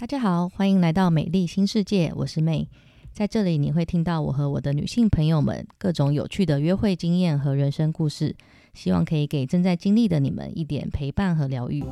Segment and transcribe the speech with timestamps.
[0.00, 2.70] 大家好，欢迎来到美丽新世界，我是妹。
[3.12, 8.34] 在这里你会听到我和我的女性朋友们各种有趣的约会经验和人生故事，
[8.72, 11.84] 希望可以给正在经历的你们一点陪伴和疗愈。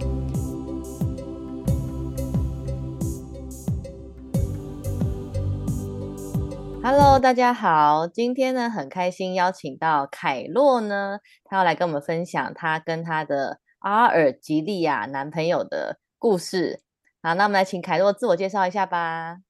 [6.82, 16.80] Hello，大家好，今天呢很开心邀请到凯洛呢，他要来跟我们分享他跟他的阿尔及利亚男朋友的故事。
[17.21, 19.41] 好，那我们来请凯洛自我介绍一下吧。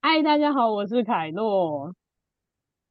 [0.00, 1.92] 嗨，大家好，我是凯洛。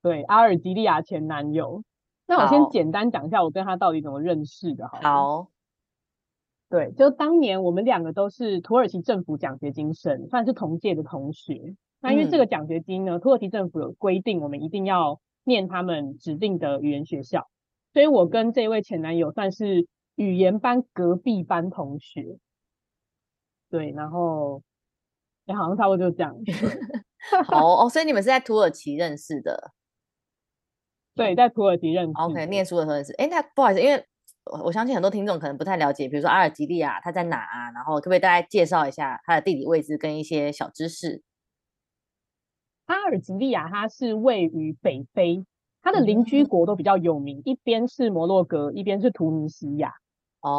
[0.01, 1.85] 对，阿尔及利亚前男友。
[2.27, 4.89] 那我先简单讲一下我跟他到底怎么认识的。
[4.89, 5.47] 好。
[6.69, 11.73] 对，就当年我们两个都是土耳其政府奖学金生，算是同届的同学。
[12.01, 17.47] 那因为这个奖学金呢，土耳其政府有规定，我们一定要念他们指定的语言学校，
[17.93, 22.37] 所以我跟这位前男友算是语言班隔壁班同学。
[23.73, 24.61] 对，然后，
[25.47, 26.31] 哎，好像差不多就这样。
[27.49, 29.71] 哦哦，所以你们是在土耳其认识的？
[31.15, 32.11] 对，在土耳其认识。
[32.21, 33.11] OK，念书的时候认识。
[33.13, 34.05] 哎，那不好意思，因为
[34.45, 37.71] 我我相信很多听众可能不太了解，比如说阿尔及利亚它在哪啊？
[37.71, 41.23] 然后可不可以大概介绍一下它的地理位置跟一些小知识？
[42.85, 45.43] 阿尔及利亚它是位于北非，
[45.81, 49.95] 它的邻居国都比较有名，一边是摩洛哥，一边是突尼西亚。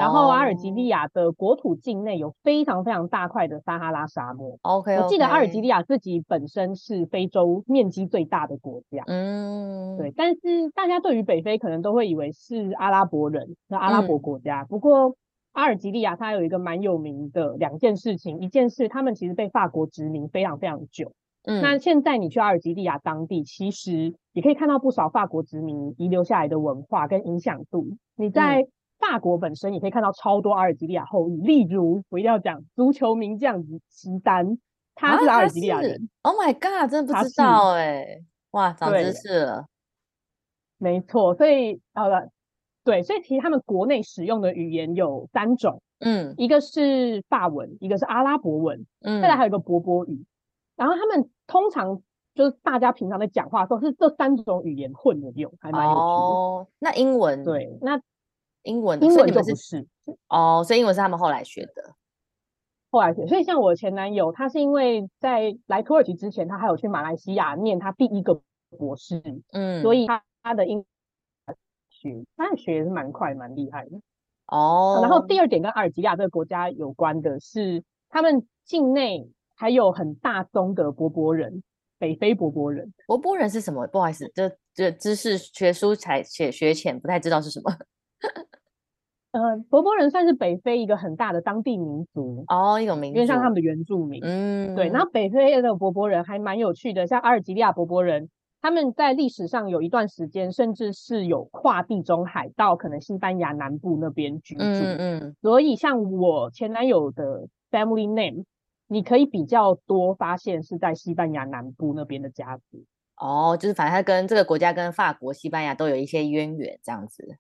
[0.01, 4.59] 然后阿尔及利亚的国土境内有非常非常大块的撒哈拉沙漠。
[4.63, 9.05] OK，我记得阿尔及利亚自己本身是非洲面积最大的国家。
[9.07, 10.11] 嗯，对。
[10.17, 14.65] 但是大家对于北非可能都会以为是阿拉伯人，是阿拉伯国家。
[14.65, 15.17] 不过
[15.53, 21.13] 阿尔及利亚它有一个蛮有名的两件事情，一件事他们其实被法国殖民非常非常久。
[21.45, 27.87] 嗯，那现在你去阿尔及利亚当地，其实也可以看到不少法国殖民遗留下来的文化跟影响度。
[28.17, 28.67] 你在
[28.99, 34.59] 法国本身也可以看到超多阿尔及利亚后裔，例如我一定要讲足球名将齐丹，
[34.95, 36.09] 他是阿尔及利亚人。
[36.23, 38.21] Oh my god，真的不知道哎，
[38.53, 39.67] 哇，长知识了。
[40.79, 42.31] 没错，所以好了，
[42.83, 50.25] 对，所以其实他们国内使用的语言有三种，嗯，一个是法文，一个是阿拉伯文，嗯，再来还有一个波波语。
[50.77, 52.01] 然后他们通常
[52.35, 56.01] 就是大家平常在讲话都是这三种语言混着用，还蛮有趣的。
[56.01, 58.01] 哦，那英文对，那。
[58.65, 59.87] 英文，英文就不是
[60.29, 61.95] 哦，所以英文是他们后来学的，
[62.91, 63.27] 后来学。
[63.27, 68.41] 所以像我前男友，他是因为在来土耳其之前，他还有去马来西亚念他第一个
[68.77, 70.85] 博士，嗯，所以他他的英
[71.89, 74.01] 学，他学也是蛮快蛮厉害的
[74.47, 75.01] 哦。
[75.03, 81.63] 然后第二点跟阿尔及利亚这个国家有关的是，他们境内还有很大宗的柏柏人，
[81.99, 82.93] 北非柏柏人。
[83.07, 83.87] 柏柏人是什么？
[83.87, 87.71] 不好意思，这这知识学书才学学浅，不太知道是什么。
[89.35, 94.89] 呃，柏柏人算是北非一个很大的当地民族哦，一种民族，因为像他们的原住民，嗯，对。
[94.91, 98.31] 然后北非的柏柏人还蛮有趣的，像阿尔及利亚柏柏人，
[98.63, 104.63] 他们在历史上有一段时间，甚至是有跨地中海到可能西班牙南部那边居住。
[104.63, 105.37] 嗯嗯。
[105.43, 108.45] 所以像我前男友的 family name，
[108.87, 112.85] 你可以比较多发现是在西班牙南部那边的家族。
[113.17, 117.37] 哦，就是反正他跟这个国家跟法国、西班牙都有一些渊源，这样子。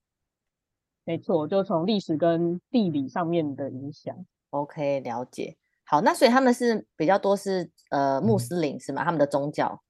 [1.07, 4.17] 没错，就从历史跟地理上面的影响。
[4.51, 5.55] OK，了解。
[5.85, 9.05] 好，那所以他们是比较多是呃穆斯林是吗？
[9.05, 9.83] 他们的宗教？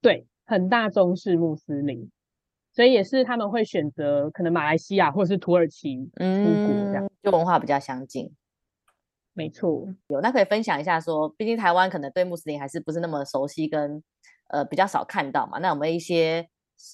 [0.00, 2.10] 对，很大宗是穆斯林，
[2.72, 8.34] 所以也是他们会选择可能马来西亚或是土耳其出国这样，就文化比较相近。
[9.34, 14.02] 没错，有那可以分享一下，说毕竟台湾可能对穆斯林还是不是那么熟悉，跟
[14.48, 15.60] 呃比较少看到嘛。
[15.60, 16.48] 那有没有一些？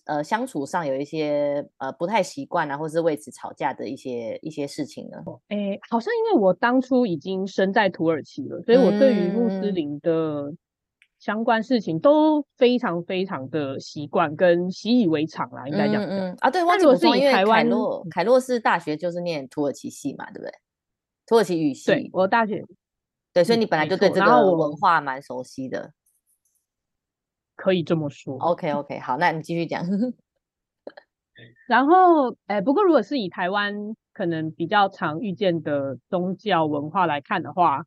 [0.07, 5.19] 呃，相处上有一些呃不太习惯啊，或是为此吵架的一些一些事情呢？
[5.49, 10.53] 哎，好像因为我当初已经身在土耳其了，所以我对于穆斯林的
[11.19, 16.03] 相关事情都非常非常的习惯跟习以为常啦，应该讲。
[16.03, 20.53] 嗯啊，对，忘记我是，因为凯洛凯洛是大学就是念土耳其系嘛，对不对？
[21.27, 21.87] 土耳其语系。
[21.87, 22.65] 对，我大学。
[23.33, 25.93] 对，所以你本来就对这个文化蛮熟悉的。
[27.61, 28.39] 可以这么说。
[28.39, 29.85] OK OK，好，那你继续讲。
[31.69, 37.85] 然后，哎，不过如果是以台湾可能比较常遇见的宗教文化来看的话，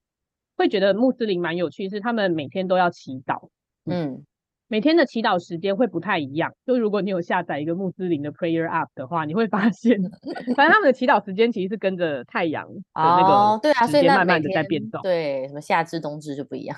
[0.55, 3.49] 会觉得穆斯林蛮有趣，是他们每天都要祈祷。
[3.85, 4.23] 嗯，
[4.67, 6.53] 每天的祈祷时间会不太一样。
[6.67, 9.99] 就如果你有下载一个穆斯林的 Prayer App 的话，你会发现，
[10.55, 15.01] 反正他们的祈祷时间其实是跟着太阳的那个时间慢慢的在变动。
[15.01, 16.77] 对，什么夏至冬至就不一样。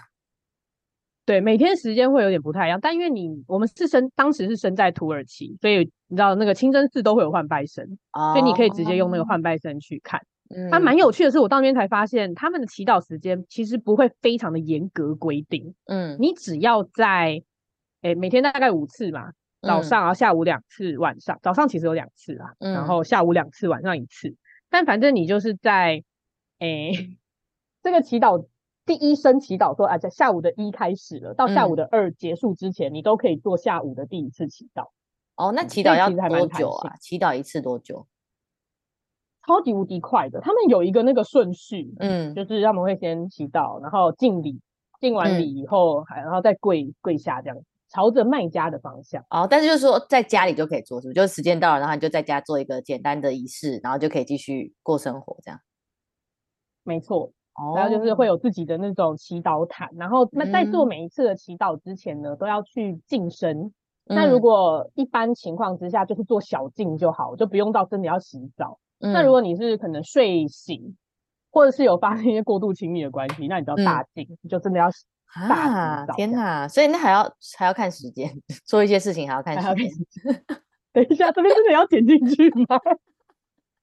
[1.26, 10.22] 对，每天时间会有点不太一样，但因为你我们是生当时是生在土耳其，所以你知道那个清真寺都会有换拜神，所以你可以直接用那个换拜神去看。
[10.56, 15.74] 嗯它蛮有趣的是，我到那边才发现，他们的祈祷时间其实不会非常的严格规定。
[15.86, 17.42] 嗯，你只要在，
[18.04, 19.32] 哎，每天大概五次嘛，
[19.64, 24.36] 早上然后下午两次，晚上早上其实有两次啊，然后下午两次，晚上一次。
[24.70, 26.04] 但反正你就是在，
[26.60, 26.92] 哎，
[27.82, 28.46] 这个祈祷
[28.86, 34.90] 第一声祈祷说啊，在下午的一开始了，到下午的二结束之前，你都可以做下午的第一次祈祷。
[35.36, 36.96] 哦，那祈祷要多久啊？
[37.02, 38.08] 祈祷一次多久？
[39.48, 44.60] 超级无敌快的，他们有一个那个顺序，嗯，就是他们会先祈祷，然后敬礼，
[45.00, 47.58] 敬完礼以后，还然后再跪跪下，这样
[47.90, 49.24] 朝着卖家的方向。
[49.30, 51.14] 哦，但是就是说在家里就可以做，是不是？
[51.16, 55.60] 就是时间到了，然后你就在家做一个简单的仪式，然后就可以继续过生活，这样。
[56.84, 57.32] 没错，
[57.76, 63.72] 然后就是会有自己的那种祈祷毯，然后那在做每一次的祈祷之前呢，都要去净身。
[64.08, 68.78] 那如果一般情况之下，就是做小净就好，就不用到真的要洗澡。
[69.00, 70.96] 那如果你是可能睡醒，
[71.50, 74.90] 或者是有发生一些过度亲密的关系，那你就要大净，就真的要
[75.50, 76.68] 大澡天哪！
[76.68, 77.24] 所以那还要
[77.58, 78.30] 还要看时间，
[78.66, 79.90] 做一些事情还要看时间。
[80.94, 82.80] 等一下，这边真的要剪进去吗？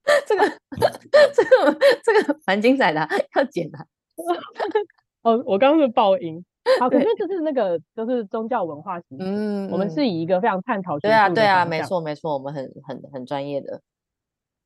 [0.27, 0.43] 这个
[1.33, 3.77] 这个这个蛮精彩的，要剪的。
[5.23, 6.43] 哦，我刚刚是爆音。
[6.79, 10.97] 好，可是就是那个就是宗教文化型，嗯，我们是以一个非常探讨。
[10.99, 13.81] 对啊，对啊，没错没错，我们很很很专业的。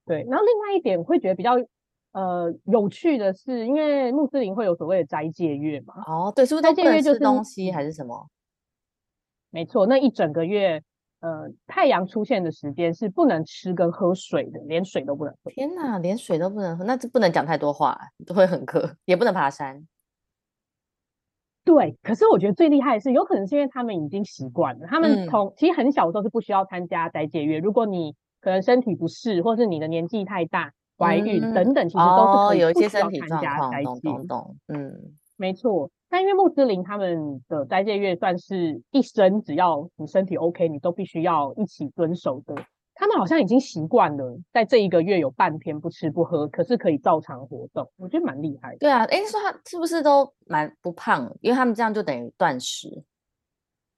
[0.05, 1.53] 对，然后另外一点会觉得比较
[2.11, 5.95] 呃有趣的是，因为穆斯林会有所谓的斋戒月嘛。
[6.05, 8.27] 哦，对，是不是斋戒月就是东西还是什么？
[9.49, 10.83] 没错，那一整个月，
[11.19, 15.51] 呃，太阳出现的时间是不能吃跟喝水的，连水都不能喝。
[15.51, 19.87] 天哪，连水都不能喝，那这不能讲太多话，都会很渴，也不能爬山。
[21.63, 28.15] 对，可是我觉得最厉害的是，有可能是因为他们已经习惯了，他们从其实很小的时候是不需要参加斋戒月，如果你。
[28.39, 33.83] 可能身体不适，或是你的年纪太大、怀孕等等，其实都是有一些身体状况。
[33.83, 35.89] 懂懂懂，嗯，没错。
[36.09, 42.55] 但因为穆斯林他们的斋戒月算是一生，只要你身体 OK，你都必须要一起遵守的。
[42.99, 48.77] 他们好像已经习惯了，在这一个月有半天不吃不喝，可是可以照常活动，我觉得蛮厉害的。
[48.79, 51.31] 对啊，哎，说他是不是都蛮不胖？
[51.41, 53.03] 因为他们这样就等于断食，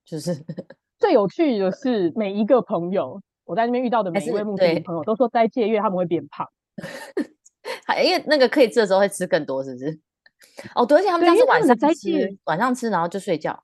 [0.03, 0.35] 就是
[0.99, 3.21] 最有趣的是每一个朋友。
[3.45, 6.45] 我在那边遇到的每一位穆斯林朋友都说，在戒月他们会变胖，
[8.03, 9.99] 因为那个可以吃的时候会吃更多，是不是？
[10.75, 13.63] 哦，对，而且他们这样是晚上吃，晚上吃然后就睡觉。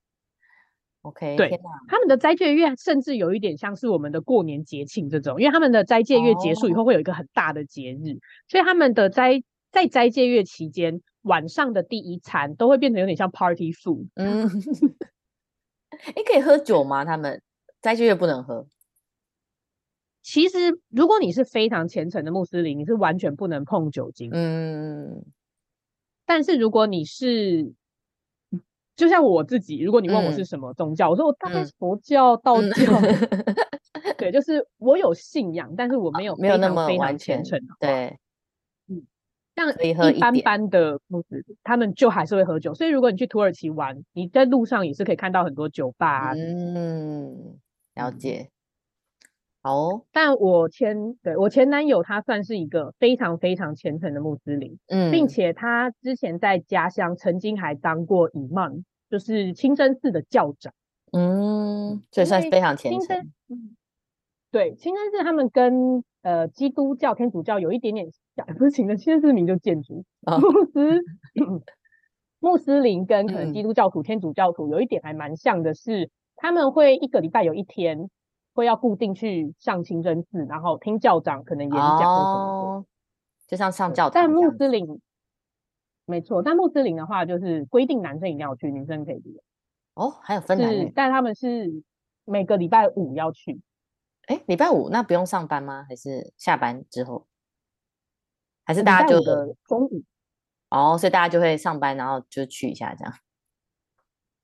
[1.02, 8.18] OK，对，他们的斋戒月甚至有一点像是我们的过年节庆这种，因为他们的斋戒月结束以后会有一个很大的节日，
[8.48, 14.08] 所以他们的斋在斋戒月期间晚上的第一餐都会变成有点像 party food。
[14.16, 14.50] 嗯，
[15.90, 17.06] 哎，可以喝酒吗？
[17.06, 17.42] 他们
[17.82, 18.66] 斋戒月不能喝。
[20.24, 24.32] 其实，如果你是非常虔诚的穆斯林，你是完全不能碰酒精。
[24.34, 25.24] 嗯，
[26.26, 27.72] 但是如果你是，
[28.96, 32.72] 就像我自己，如果你问我是什么宗教，我说我大概是佛教、道教。
[34.18, 37.60] 对，就是我有信仰，但是我没有没有那么非常虔诚。
[37.80, 38.18] 对，
[38.88, 39.04] 嗯，
[39.56, 41.00] 像一般般的
[41.64, 42.74] 他们就还是会喝酒。
[42.74, 46.34] 所以如果你去土耳其玩，你在路上也是可以看到很多酒吧。
[46.34, 47.58] 嗯，
[47.96, 48.50] 了解。
[49.66, 60.72] 好，但我前对我前男友他算是一个非常非常虔诚的穆斯林，嗯，并且他之前在家乡曾经还当过伊曼，就是清真寺的教长，
[61.14, 63.32] 嗯，所以算是非常虔诚。
[64.52, 71.02] 对，清真寺他们跟呃基督教、天主教有一点点像，不是清真，清真寺名就建筑， 穆斯
[72.40, 78.12] 穆斯林跟可能基督教徒、天主教徒有一点还蛮像的是，他们会一个礼拜有一天。
[78.56, 82.86] 会要固定去上清真寺，然后听教长可能演讲什么的，
[83.48, 84.14] 就像上教堂。
[84.14, 85.02] 但穆斯林
[86.06, 89.44] 没错，但穆斯林的话就是规定男生一定要去，女生可以不用。
[89.96, 91.84] 哦，还有分男女，但他们是
[92.24, 93.62] 每个礼拜五要去。
[94.28, 95.86] 哎，礼拜五那不用上班吗？
[95.88, 97.28] 还是下班之后？
[98.64, 99.20] 还是大家就
[99.68, 100.02] 中午？
[100.70, 103.14] 哦，所以大家就会上班，然后就去一下这样。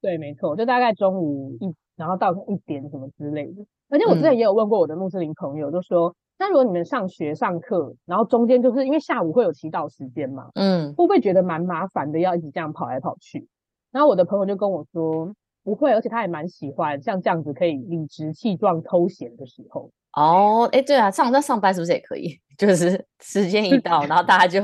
[0.02, 3.66] 对，没错，就大概中午一，然后到一点什么之类的。
[3.92, 13.48] 而且我之前也有问过我的穆斯林朋友，就说，那如果你们上学上课，然后中间就是因为下午会有祈祷时间嘛，嗯，会不会觉得蛮麻烦的，要一直这样跑来跑去？
[13.92, 15.32] 然后我的朋友就跟我说，
[15.64, 19.92] 不会，而且他也蛮喜欢像这样子可以理直气壮偷闲的时候。
[20.14, 22.40] 哦，哎，对啊，上那上班是不是也可以？
[22.58, 24.62] 就是时间一到，然后大家就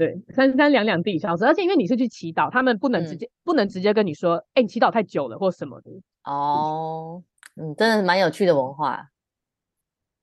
[0.00, 1.44] 对三三两两地消失。
[1.44, 5.90] 而且因为你是去祈祷，他们不能直接不能直接跟你说，哎，你祈祷太久了或什么的。
[6.24, 7.22] 哦，
[7.56, 9.10] 嗯，真的蛮有趣的文化，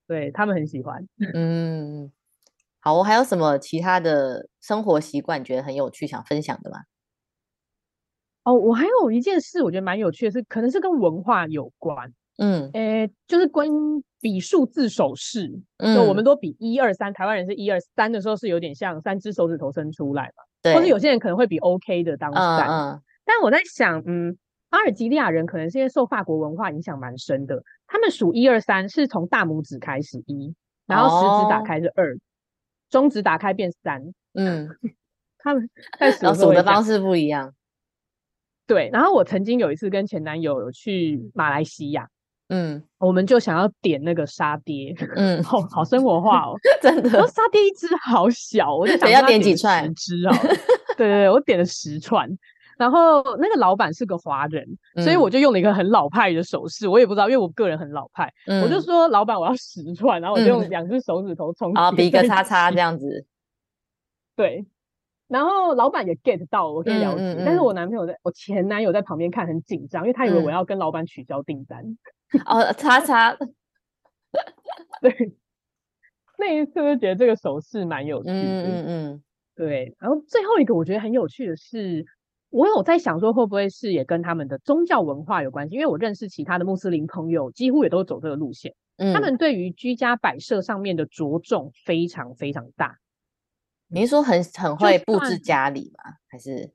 [0.08, 1.08] 对他们很喜欢。
[1.36, 2.12] 嗯，
[2.80, 6.80] 好，我还有什么其他的生活习惯觉得很有趣想分享的吗？
[8.46, 12.12] 哦，我还有一件事，我觉得蛮有趣的，是可能是跟文化有关。
[12.38, 13.68] 嗯，诶，就是关
[14.20, 22.68] 比数字手势，就我们都比一二三，台湾人是一二三的时候是有点像三只手指头伸出来嘛，对，或者有些人可能会比 OK 的当三。
[22.70, 24.38] 嗯，但我在想，嗯，
[24.70, 30.54] 阿尔及利亚人可能是因为受法国文化影响蛮深的，他们数一二三是从大拇指开始一，
[30.86, 32.18] 然后食指打开是二，
[32.90, 34.04] 中指打开变三。
[34.34, 34.70] 嗯，
[35.40, 35.68] 他们
[36.00, 37.54] 在数 的方式不一样。
[38.68, 42.08] 对，然后我曾经有一次跟前男友去马来西亚。
[42.50, 47.10] 嗯，我们就想要点那个沙爹， 嗯，好好生活化哦，真的。
[47.28, 50.32] 沙爹一只好小，我就想要点几串，十只哦。
[50.98, 52.30] 对对对，我点了十串。
[52.78, 54.64] 然后那个老板是个华人，
[55.04, 58.32] 所以我就用了一个很老派的手势，我也不知道，因为我个人很老派，
[58.64, 63.26] 我就说老板我要十串，然后我就用两只手指头冲啊，比个叉叉这样子。
[64.36, 64.64] 对，
[65.28, 71.84] 然后老板也 get 到我可以了解，但是我男朋友在我前男友在旁边看很紧张，因为他以为我要跟老板取消订单。
[72.46, 73.38] 哦，叉叉，
[75.02, 75.34] 对，
[76.38, 79.24] 那一次就觉得这个手势蛮有趣的，嗯嗯嗯，
[79.56, 79.96] 对。
[80.00, 82.06] 然后最后一个我觉得很有趣的是，
[82.50, 85.76] 我有在想说会不会是也跟他们的宗教文化有关系？
[85.76, 88.74] 因为我认识其他的穆斯林朋友，几乎也都走这个路线，
[89.14, 92.98] 他们对于居家摆设上面的着重非常非常大。
[93.90, 96.14] 你是说很很会布置家里吗？
[96.28, 96.72] 还是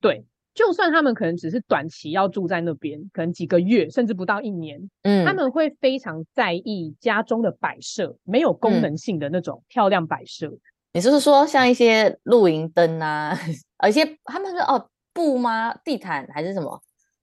[0.00, 0.24] 对？
[0.54, 10.50] 就算他们可能只是短期要住在那边，可能几个月甚至不到一年，嗯，他们会非常在意家中的摆设，没有功能性的那种漂亮摆设。
[10.94, 13.38] 你是说像一些露营灯啊，
[13.78, 15.72] 而且他们说哦布吗？
[15.84, 16.82] 地毯还是什么？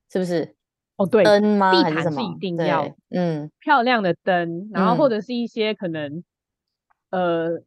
[0.10, 0.56] 是不是？
[0.96, 1.74] 哦对，灯吗？
[1.74, 6.24] 地毯是一定要，嗯，漂亮的灯，然后或者是一些可能，
[7.10, 7.62] 呃。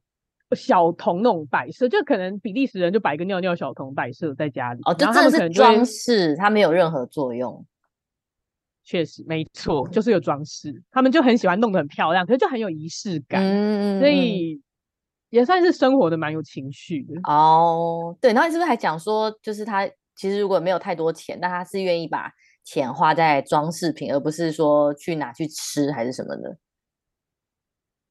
[0.57, 7.65] 小童那种摆设，就可能比利时人就摆一个尿尿小童摆设在家里哦，这真的是装饰，它没有任何作用。
[8.85, 10.83] 确实没错，就是个装饰。
[10.91, 14.59] 他们就很喜欢弄得很漂亮，可是就很有仪式感，嗯所以
[15.29, 18.17] 也算是生活的蛮有情绪的哦。
[18.19, 19.87] 对，然后你是不是还讲说，就是他
[20.17, 22.33] 其实如果没有太多钱，但他是愿意把
[22.65, 26.57] 钱花在装饰品，而不是说去拿去吃还是什么的。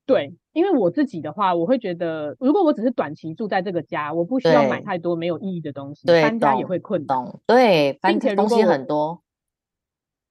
[0.08, 7.40] 对，因为我自己的话，我会觉得，如果我只是短期住在这个家，我不需要买太多没有意义的东西，搬家也会困难。
[7.46, 9.22] 对，并且东西很多。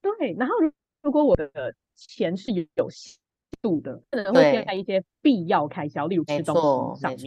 [0.01, 0.55] 对，然后
[1.03, 1.51] 如果我的
[1.95, 3.19] 钱是有限
[3.61, 6.55] 度的，可能会在一些必要开销，例如吃东
[6.95, 7.27] 西上面。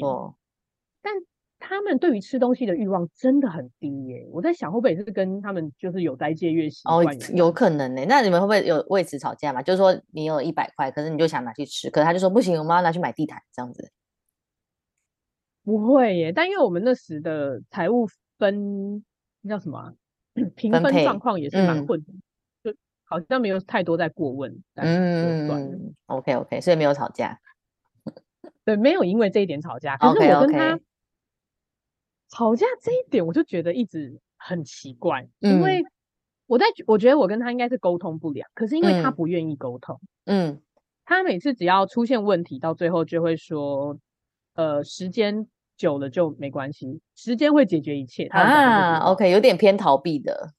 [1.04, 1.14] 但
[1.60, 4.26] 他们对于吃东西的欲望真的很低耶！
[4.32, 7.06] 我在想，会不会也是跟他们就是有斋戒月习惯？
[7.06, 8.06] 哦，有可能呢。
[8.08, 9.62] 那你们会不会有为此吵架嘛？
[9.62, 13.92] 就是说你有一百块，可是你就想拿去吃，可是他就说不行，我们要拿去买地毯这样子。
[15.66, 19.04] 不会耶，但因为我们那时的财务分
[19.42, 19.94] 那叫什么
[20.56, 22.14] 平分状况也是蛮混的，
[22.64, 24.64] 就好像没有太多在过问。
[24.76, 27.38] 嗯，OK OK，所以没有吵架。
[28.64, 29.98] 对，没有因为这一点吵架。
[29.98, 30.80] 可是我跟他。
[32.30, 35.84] 吵架这一点，我就觉得一直很奇怪，因为
[36.48, 40.62] 我在我觉得我跟他应该是沟通不了，可是因为他不愿意沟通，嗯，
[41.06, 43.98] 他每次只要出现问题，到最后就会说，
[44.56, 48.26] 呃，时间久了就没关系，时间会解决一切。
[48.26, 50.54] 啊，OK，有点偏逃避的。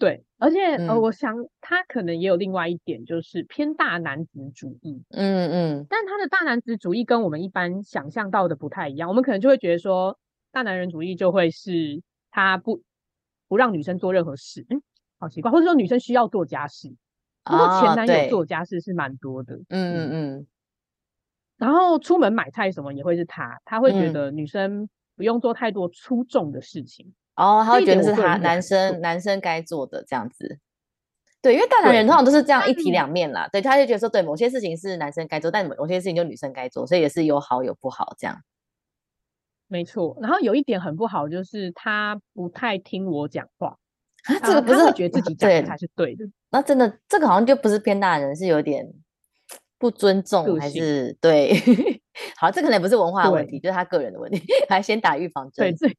[0.00, 5.04] 对，而且呃，我想他可能也有另外一点，就是偏大男子主义。
[5.10, 9.10] 嗯嗯，但他的大男子主义跟我们一般想象到的不太一样。
[9.10, 10.18] 我们可能就会觉得说，
[10.50, 12.82] 大男人主义就会是他不
[13.46, 14.80] 不让女生做任何事，嗯，
[15.18, 16.88] 好奇怪，或者说女生需要做家事。
[17.44, 19.56] 不过前男友做家事是蛮多的。
[19.68, 20.46] 嗯嗯嗯。
[21.58, 27.12] 然后出门买菜什么也会是他，他会觉得女生不用做太多出众的事情。
[27.36, 30.58] 哦，他会觉得是他男生男生该做的这样子，
[31.40, 33.48] 对，因为大男人通常都是这样一体两面啦。
[33.50, 38.42] 对，他就觉得说，对，某些事情是男生该做，但某些事情就女生该做，所以也是有好有不好这样。
[39.66, 43.78] 没错，然后有一点很不好，就是他不太听我讲话
[44.24, 46.24] 啊，这个不是觉得自己讲的才是对的。
[46.50, 48.92] 那真的这个好像就不是偏大人，是有点
[49.78, 51.54] 不尊重还是对？
[52.36, 55.74] 好，这可能不是文化问题，就是他个人的问题， 还先打预防针。
[55.76, 55.96] 对，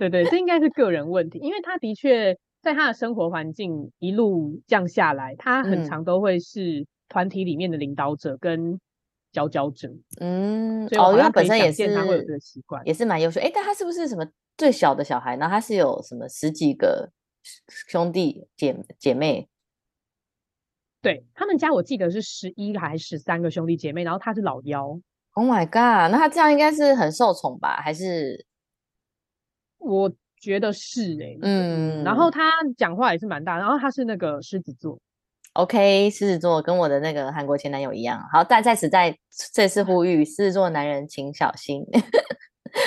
[0.00, 8.80] 对对，这应该是个人问题，因为他的确在他的生活环境一路降下来，他很常都会是团体里面的领导者跟
[9.30, 9.90] 佼佼者。
[10.18, 13.42] 嗯，哦，他本身也是他会有这个习惯，也是蛮优秀。
[13.42, 14.26] 哎，但他是不是什么
[14.56, 15.36] 最小的小孩？
[15.36, 17.10] 然后他是有什么十几个
[17.68, 19.50] 兄弟姐姐妹？
[21.02, 24.98] 对他们家，我记得是十一还是十三个兄弟姐妹，然后他是老幺。
[25.32, 26.10] Oh my god！
[26.10, 27.76] 那他这样应该是很受宠吧？
[27.82, 28.46] 还是？
[29.80, 32.04] 我觉得是哎，嗯。
[32.04, 35.00] 然后他讲话也是蛮大，然后他是那个狮子座。
[35.54, 38.24] OK，狮子座跟我的那个韩国前男友一样。
[38.32, 39.18] 好，在在此在
[39.52, 41.82] 这次呼吁狮子座男人请小心。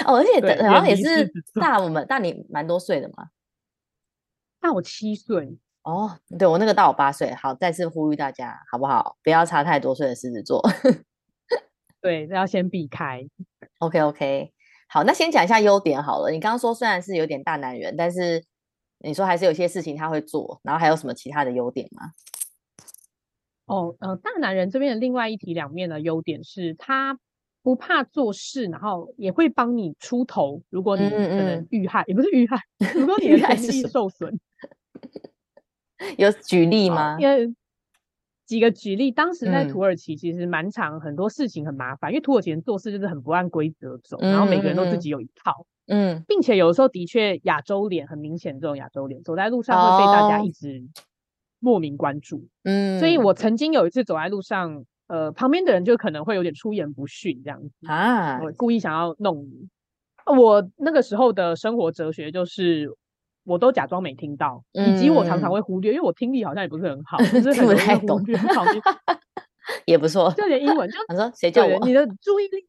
[0.06, 3.28] 哦，而且好像也是大我们大你蛮多岁的嘛，
[4.62, 5.58] 大我七岁。
[5.84, 7.34] 哦，对我那个大我八岁。
[7.34, 9.18] 好，再次呼吁大家好不好？
[9.22, 10.62] 不要差太多岁的狮子座。
[12.00, 13.28] 对，要先避开。
[13.80, 14.53] OK OK，
[14.94, 16.30] 好，那先讲一下优点好了。
[16.30, 18.44] 你刚刚说虽然是有点大男人，但是
[19.00, 22.12] 你说还是有些事情他会做，然后还有什么其他的优点吗？
[23.66, 27.18] 哦，呃，大男人这边的另外一体两面的优点是，他
[27.64, 30.62] 不怕做事，然后也会帮你出头。
[30.70, 32.62] 如果你可能遇害，也不是遇害，
[32.94, 34.40] 如果你的权益受损，
[36.20, 37.18] 有举例吗？
[38.54, 50.84] 几个举例，当时在土耳其其实蛮长，很多事情很麻烦，因为土耳其人做事就是很不按规则走，然后每个人都自己有一套，嗯，并且有的时候的确亚洲脸很明显，这种亚洲脸走在路上会被大家一直。
[51.66, 59.70] 莫名关注，嗯，所以我曾经有一次走在路上，呃，旁边的人就可能会有点出言不逊这样子啊，我故意想要弄你。
[60.26, 62.90] 我那个时候的生活哲学就是，
[63.44, 68.22] 我都假装没听到，以及我常常会忽略，因为我听力好像也不是很好， 就是很太懂，
[69.86, 70.98] 也不错，就连英文就
[71.36, 71.80] 谁叫我？
[71.86, 72.66] 你的注意力。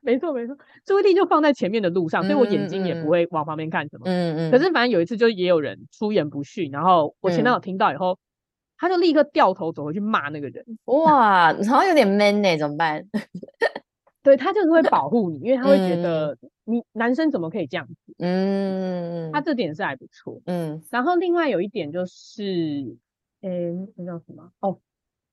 [0.00, 4.04] 没错没错，注意力就放在前面的路上，所以我眼睛也不会往旁边看什么。
[4.06, 4.50] 嗯嗯。
[4.52, 8.16] 可是反正有一次，就也有人出言不逊，然后我前男友听到以后，
[8.78, 10.64] 他就立刻掉头走回去骂那个人。
[10.84, 13.04] 哇，好像有点 man 呢，怎么办？
[14.22, 16.36] 对他就是会保护你，因为他会觉得
[16.66, 18.14] 你男生怎么可以这样子？
[18.18, 20.40] 嗯，他这点是还不错。
[20.44, 20.82] 嗯。
[20.90, 22.96] 然后另外有一点就是，
[23.40, 24.50] 诶，那叫什么？
[24.60, 24.78] 哦，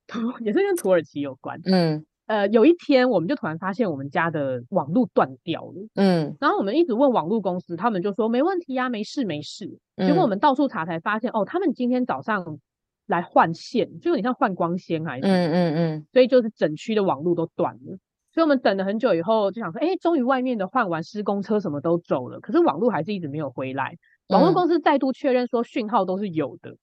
[0.42, 1.60] 也是跟土耳其有关。
[1.66, 2.06] 嗯。
[2.26, 9.78] 呃，有一天我们就突然发现我们家的网络断掉了，嗯，然后我们一直问网络公司，他们就说没问题呀，没事没事。
[9.98, 12.60] 结果我们到处查才发现，哦，他们今天早上
[13.08, 17.98] 来换线，就有点像换光纤还是，嗯嗯嗯，所以就是整区的网络都断了。
[18.34, 23.96] 所以我们等了很久以后，就想说，哎，终于外面的换完施工车什么都走了，可是网络还是一直没有回来。
[24.28, 26.76] 网络公司再度确认说讯号都是有的，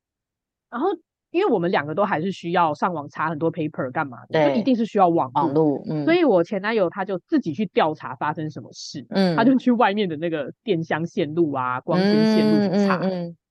[0.70, 0.88] 然后。
[1.32, 5.80] 因为我们两个都还是需要上网查很多 paper 干嘛的，就一定是需要网网络。
[6.04, 13.00] 所以我前男友他就自己去调查发生什么事，嗯，他就去外面的那个电箱线路啊、光纤线路去查，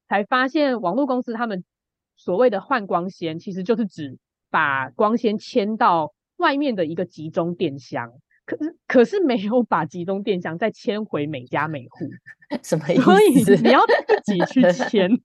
[0.10, 1.64] 才发现网络公司他们
[2.18, 4.18] 所谓的换光纤，其实就是指
[4.50, 8.12] 把光纤牵到外面的一个集中电箱，
[8.45, 12.10] 可是可是没有把集中电箱再迁回每家每户，
[12.63, 13.04] 什么意思？
[13.45, 13.80] 所以你要
[14.25, 15.10] 自己去迁。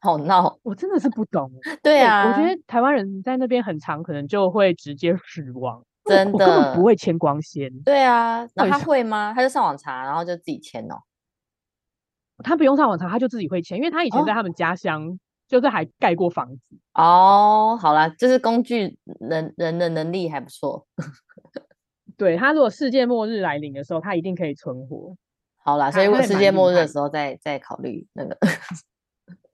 [0.00, 1.50] 好闹，我真的是不懂。
[1.82, 5.84] 对啊，我觉得台湾人在那边很长，可能就会直接死亡。
[6.04, 7.68] 真的，根本不会签光纤。
[7.84, 9.32] 对啊，那他会吗？
[9.34, 10.94] 他就上网查，然后就自己签哦。
[12.44, 16.76] 他不用上网查，他就自己会签，因为他以前在他们家乡就是还盖过房子。
[16.92, 20.86] 哦，好啦，就是工具人人的能力还不错。
[22.16, 25.16] 对他，如果世界末日来临的时候，他一定可以存活。
[25.64, 28.36] 好啦，所以我世界末日的时候再再考虑那个。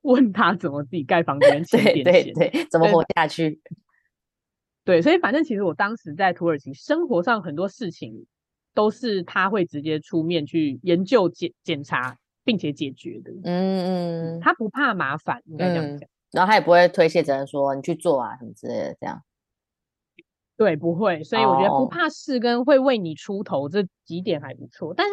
[0.03, 1.47] 问他怎么自己盖房子、
[1.79, 3.59] 对对对，怎么活下去？
[4.85, 8.27] 对，所以反正其实我当时在土耳其生活上很多事情
[8.75, 13.33] 都是他会直接出面去研究、检检查，并且解决的。
[13.45, 16.09] 嗯嗯，他不怕麻烦，应该这样讲。
[16.31, 19.23] 然后他也不会推卸责任，说你去做啊什么之类的，这样。
[20.57, 21.25] 对，不会。
[21.25, 24.95] 所以我觉得不怕事跟会为你出头这几点还不错。
[24.95, 25.13] 但是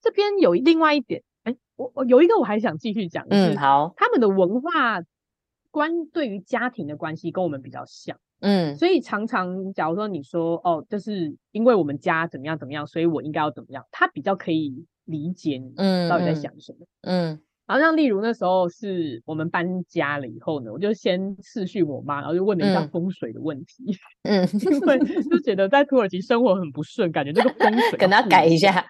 [0.00, 1.56] 这边有另外一点哎。
[1.76, 5.00] 我有一个我还想继续讲，嗯，好，他们的文化
[5.72, 24.98] 观对于家庭的关系跟我们比较像，嗯，所以常常假如说你说哦，就是因为我们家怎么样怎么样，所以我应该要怎么样，他比较可以理解你，嗯，到底在想什么，嗯，然后像例如那时候是我们搬家了以后呢，我就先视讯我妈，然后就问了一下风水的问题，嗯， 因为
[25.30, 28.84] 就觉得在土耳其生活很不顺，感觉这个风水 跟他改一下，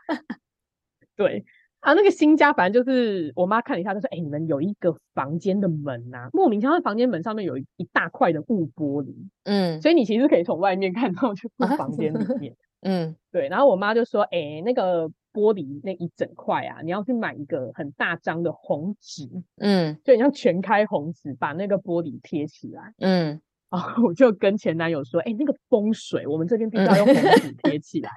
[1.16, 1.44] 对。
[1.82, 12.54] 啊，那个新家反正就是我妈看了一下，她说：“哎，你们有一个房间的门呐，莫名其妙，房间门上面有一一大块的雾玻璃，嗯，所以你其实可以从外面看到去房间里面，
[12.86, 13.48] 嗯，对。
[13.48, 23.40] 然后我妈就说：，哎，那个玻璃那一整块啊，你要去买一个很大张的红纸，嗯，就你像全开红纸把那个玻璃贴起来，嗯。
[23.70, 28.10] 然后我就跟前男友说：，哎，那个风水，我们这边必须要用红纸贴起来。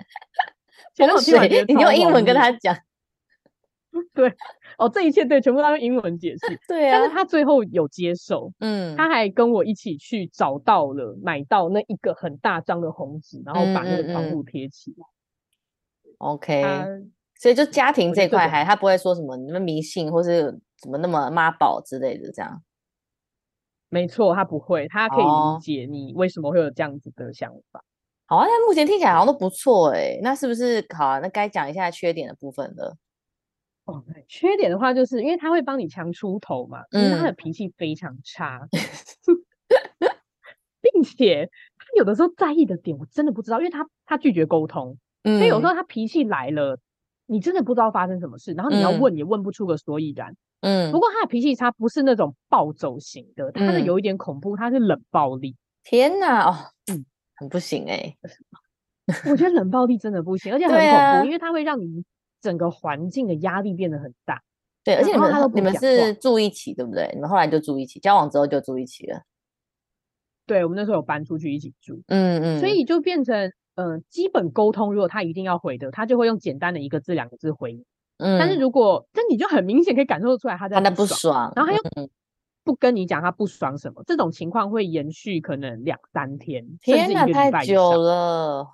[0.93, 1.15] 前男
[1.49, 2.75] 友你用英文跟他讲。”
[4.13, 4.27] 对，
[4.77, 6.59] 哦，这一切对，全部都用英文解释。
[6.67, 15.05] 对啊，但是他最后有接受，嗯，他还跟我一起去找到了买到那一个很大张的红纸，然后把那个窗户贴起来。
[16.17, 16.63] OK，
[17.39, 22.61] 所以就家庭这块还他不会说什么你们迷信或是怎么那么妈宝之类的这样。
[23.89, 27.83] 没错，他不会，他可以理解你为什么会有这样子的想法。
[28.25, 30.19] 好啊，那目前听起来好像都不错哎。
[30.21, 31.19] 那是不是好啊？
[31.19, 32.97] 那该讲一下缺点的部分了。
[33.85, 38.67] 哦，缺点的话，就是因为他会帮你强出头嘛，因为他的脾气非常差，
[40.81, 41.47] 并且
[41.77, 46.77] 他有的时候在意的点我真的不知道，因为他他拒绝沟通，所以有时候他脾气来了，
[47.25, 50.35] 你真的不知道发生什么事，然后你要问也问不出个所以然。
[50.61, 55.55] 嗯，不过他的脾气差不是那种暴走型的，他是有一点恐怖，他是冷暴力。
[55.83, 56.55] 天哪，哦，
[56.91, 58.15] 嗯，很不行哎，
[59.29, 62.03] 我觉得冷暴力真的不行，而且 很恐怖，因为他会让你。
[62.41, 64.39] 整个环境的压力变得很大，
[64.83, 67.09] 对，而且你们你们是住一起，对不对？
[67.15, 69.19] 你们后来就住一起，交往之后就住一起了。
[70.45, 77.83] 对，我们那时候有搬出去一起住，嗯嗯，所以就变成，嗯，基本沟通，如果他一定要回的，他就会用简单的一个字、两个字回你。
[78.17, 82.09] 嗯，但是如果，但你就很明显可以感受出来他在不爽，然后他又
[82.63, 87.93] 不跟你讲他不爽什么，这种情况会延续可能两三天，天哪，太久。
[87.93, 88.67] 了。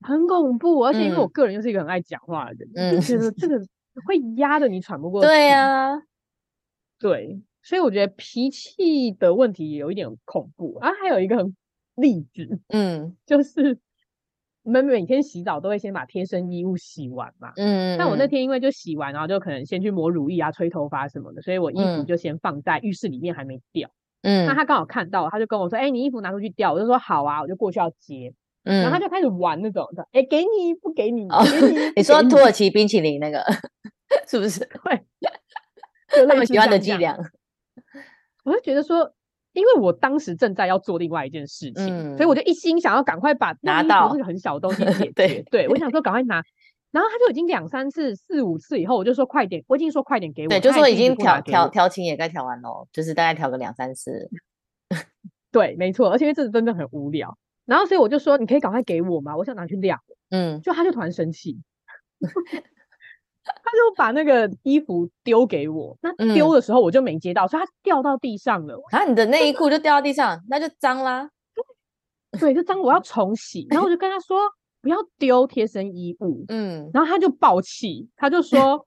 [0.00, 3.58] 很恐怖，而且因为我个人又是一个很爱讲话的人，就觉得这个
[4.06, 5.26] 会压得你喘不过气。
[5.26, 6.00] 对呀，
[7.00, 10.78] 对，所以我觉得脾气的问题也有一点恐怖。
[10.80, 11.46] 然后还有一个
[11.96, 13.78] 例子，嗯， 就是
[14.62, 23.90] 我们每天洗澡都会先把贴身衣物洗完嘛，嗯，但我那天因为就洗完，然后就可能先去抹乳液啊、吹头发什么的，所以我衣服就先放在浴室里面还没掉。
[24.22, 28.32] 嗯，那他刚好看到，他就跟我说：“哎，你衣服拿出去掉。”我就说：“好啊。”我就过去要接。
[28.64, 31.28] 嗯然后他就开始玩那种的，哎，给你不给你？
[31.96, 33.44] 你说土耳其冰淇淋那个
[34.26, 34.66] 是不是？
[34.82, 34.98] 会，
[36.28, 37.14] 他们喜欢的伎俩。
[38.48, 39.12] 我就觉得说，
[39.52, 45.42] 因为我当时正在要做另外一件事情，所以我就一心想要赶快把拿到那个很小的东西解决。
[45.50, 46.42] 对，我想说赶快拿。
[46.90, 50.48] 然后他就已经两三次、四五次以后，我就说快点，我已经说快点给我。
[50.48, 54.30] 对，就说已经调调调情也该调完喽，就是大概调个两三次。
[55.52, 57.36] 对，没错，而且因为这真的很无聊。
[57.66, 59.36] 然后，所以我就说，你可以赶快给我吗？
[59.36, 60.00] 我想拿去晾。
[60.30, 61.60] 嗯，就他就突然生气，
[63.62, 65.96] 他就把那个衣服丢给我。
[66.00, 68.80] 那丢的时候我就没接到，所以他掉到地上了。
[68.90, 71.30] 然后你的内衣裤就掉到地上，那就脏啦。
[72.38, 73.66] 对，就脏，我要重洗。
[73.70, 74.38] 然后我就跟他说，
[74.82, 76.44] 不要丢贴身衣物。
[76.48, 78.86] 嗯，然后他就爆气，他就说，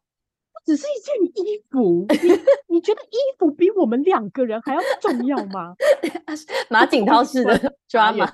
[0.65, 2.29] 只是一件衣服，你
[2.75, 5.73] 你觉得衣服比我们两个人还要重要吗？
[6.69, 8.31] 马景涛式的抓马。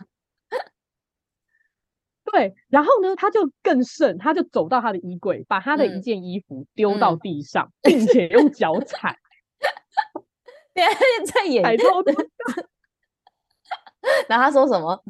[2.32, 9.18] 对，然后呢，他就更甚，他就走到他的衣柜，把他的一件衣服丢到地上，并且用脚踩，
[10.76, 10.84] 对，
[11.26, 12.14] 在演，踩超多。
[14.28, 15.02] 然后他说什么？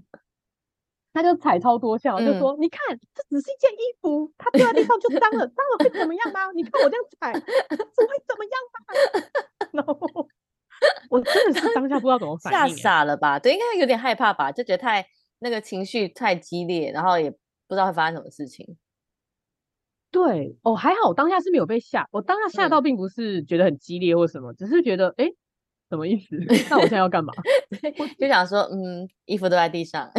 [1.13, 2.79] 他就踩超多下，就说：“你看，
[3.15, 6.51] 这只是一件衣服，它丢在地上就脏了，脏了会怎么样吗？
[6.53, 8.77] 你看我这样踩，这会怎么样吗？”
[9.73, 9.99] 然后
[11.09, 13.39] 我真的是当下不知道怎么反应，吓傻了吧？
[13.39, 15.07] 对，应该有点害怕吧，就觉得太。
[15.39, 17.37] 那个情绪太激烈，然后也不
[17.69, 18.77] 知道会发生什么事情。
[20.09, 22.07] 对，哦，还好，当下是没有被吓。
[22.11, 25.29] 我当下吓到，并不是觉得很激烈或什么，只是觉得，哎，
[25.89, 26.37] 什么意思？
[26.71, 27.33] 那我现在要干嘛？
[28.17, 30.09] 就想说，嗯，衣服都在地上，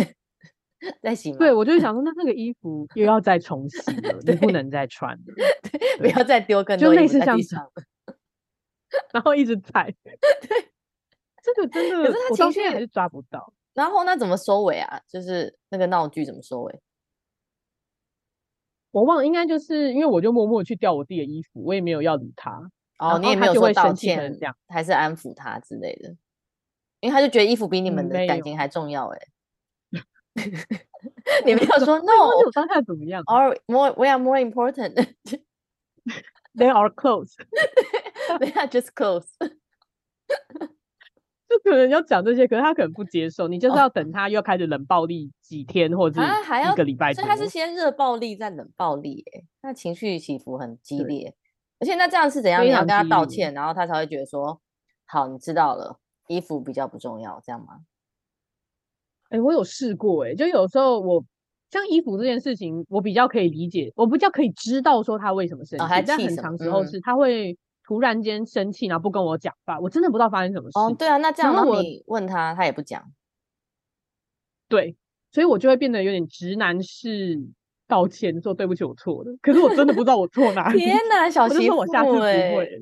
[1.03, 1.33] 在洗。
[1.33, 5.35] 对，我就想说，那那个衣服又要再重洗了，你不能再穿了，
[5.99, 7.69] 不要再丢更多衣服在地上。
[9.13, 9.91] 然后一直踩。
[10.05, 10.71] 对，
[11.43, 13.53] 这个真的，可是他情绪还是抓不到。
[13.79, 15.01] 然后那怎么收尾啊？
[15.07, 16.81] 就是那个闹剧怎么收尾？
[18.91, 22.71] 我忘了，应该就是因为我就默默去掉我自己的衣服，我也没有要理他。
[22.99, 26.09] 哦，你也没有说道歉，这样还是安抚他之类的？
[26.99, 29.19] 因为他就觉得衣服比你们的感情还重要哎。
[31.47, 34.95] 你没有说 no，当下怎么样？Or more, we are more important.
[36.57, 37.37] They are close.
[38.41, 39.29] They are just close.
[41.49, 47.15] 就可能要讲这些，可是他可能不接受，你就是要等他又开始冷暴力几天，或者还一个礼拜。
[47.15, 51.35] 所以他是先热暴力，再冷暴力，哎，那情绪起伏很激烈。
[51.81, 52.63] 而且那这样是怎样？
[52.63, 54.61] 你要跟他道歉，然后他才会觉得说，
[55.07, 57.79] 好，你知道了，衣服比较不重要，这样吗？
[59.31, 61.25] 哎，我有试过，哎，就有时候我
[61.71, 67.57] 像衣服这件事情，我比较可以理解，我比较可以知道说他为什么生气，但很长时候是他会。
[67.88, 70.79] 突然间生气，然后不跟我讲话，我真的不知道发生什么事。
[70.79, 73.03] 哦，对啊，那这样你问他，他也不讲。
[74.68, 74.94] 对，
[75.33, 77.40] 所以我就会变得有点直男式
[77.87, 79.35] 道歉，说对不起，我错了。
[79.40, 80.79] 可是我真的不知道我错哪里。
[80.79, 82.29] 天 哪，小媳妇，我下次不会。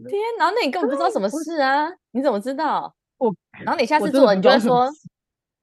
[0.08, 1.88] 天哪，那你根本不知道什么事啊？
[2.10, 2.92] 你怎么知道？
[3.18, 3.32] 我，
[3.64, 4.90] 然后你下次做了，你就会说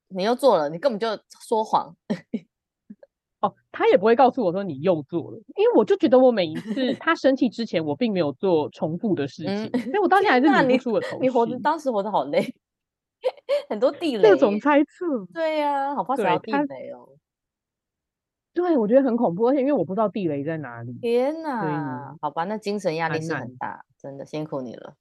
[0.08, 1.06] 你又做了，你根本就
[1.46, 1.94] 说谎。
[3.44, 12.42] 哦，他也不会告诉我说你又做了，因为我就觉得我每一次 他生气之前，我并没有做重复的事情，所以 我当天还是理不出我头你活着当时活得好累，
[13.68, 15.26] 很多地雷，各种猜测。
[15.34, 17.10] 对呀，好怕踩到地雷哦。
[18.54, 20.92] 对，我觉得很恐怖，而且因为我不知道地雷在哪里。
[21.02, 24.94] 天哪，好吧，那精神压力是很大，真的辛苦你了，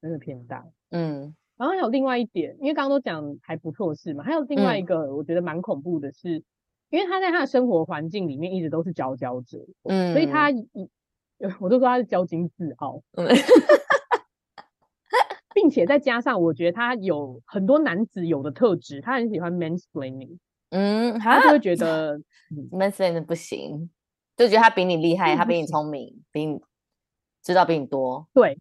[0.00, 0.64] 真的偏大。
[0.90, 6.44] 嗯，然后还有另外一点，因为刚刚都讲还不错事嘛，还有另外一个我觉得蛮恐怖的是。
[6.94, 10.64] 因为他在他的生活环境里面一直都是佼佼者，嗯，所以他一
[11.58, 13.02] 我都说他是骄矜自傲，
[15.52, 20.38] 并且再加上我觉得他有很多男子有的特质，他很喜欢 mansplaining，
[20.70, 22.16] 嗯，他就会觉得
[22.70, 23.90] mansplaining 不行，
[24.36, 26.60] 就觉得他比你厉害，他比你聪明，比你
[27.42, 28.56] 知道比你多，对，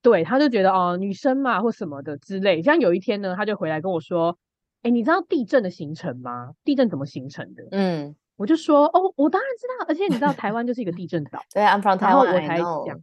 [0.00, 4.38] 对，他就觉得哦，女生嘛或什么的之类，像有一天呢，他就回来跟我说。
[4.84, 6.52] 哎，你知道地震的形成吗？
[6.62, 7.66] 地震怎么形成的？
[7.70, 11.42] 嗯，我就说哦，我当然知道，而且你知道台湾就是一个地震岛。
[11.52, 12.18] 对，I'm from Taiwan。
[12.18, 13.02] 我才讲，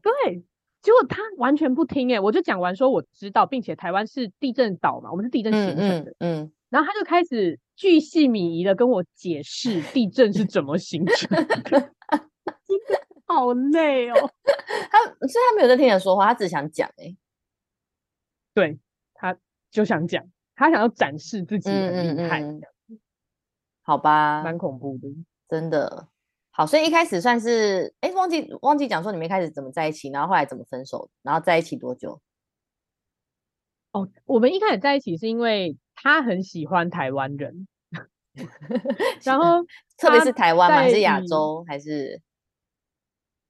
[0.00, 0.44] 对，
[0.80, 6.14] 结果他完全不听哎，我就讲完说我知道，并且台湾是地震岛嘛，我们是地震形成的。
[6.20, 11.28] 嗯，然后他就开始巨细靡遗的跟我解释地震是怎么形成
[11.64, 11.92] 的，
[13.26, 14.14] 好累哦。
[14.88, 17.16] 他是他没有在听人说话，他只想讲哎，
[18.54, 18.78] 对，
[19.14, 19.36] 他
[19.72, 20.24] 就想讲。
[20.56, 22.42] 他想要展示自己很厉害，
[23.82, 25.06] 好吧，蛮恐怖的，
[25.48, 26.08] 真的。
[26.50, 32.18] 好，所以一开始算是，哎，忘记忘记讲说你们一开始怎么在一起，然后后来怎么分手，然后在一起多久？
[33.92, 37.68] 哦，我们一开始在一起是因为他很喜欢台湾人，
[39.22, 39.62] 然后
[39.98, 40.76] 特别是台湾吗？
[40.78, 41.62] 还是亚洲？
[41.68, 42.22] 还是？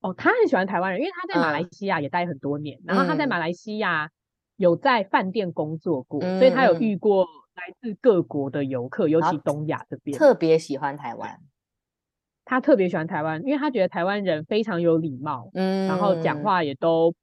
[0.00, 4.10] 哦，他很喜欢台湾人，因为他在马来西亚也待很多年，然后他在马来西亚。
[4.56, 10.16] 有在饭店工作过，所以他有遇过来自各国的游客，尤其东亚这边。
[10.18, 11.38] 特别喜欢台湾，
[12.44, 17.14] 他特别喜欢台湾，因为他觉得台湾人非常有礼貌，嗯，然后讲话也都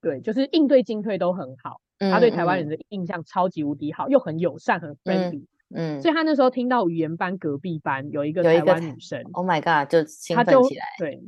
[0.00, 1.80] 对，就是应对进退都很好。
[1.98, 5.46] 他对台湾人的印象超级无敌好，又很友善，很 friendly。
[5.74, 11.22] 嗯，所以他那时候听到语言班隔壁班有一个台湾女生，Oh my god，就兴奋起来，对。